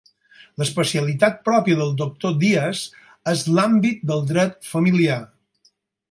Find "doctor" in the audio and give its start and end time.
2.01-2.33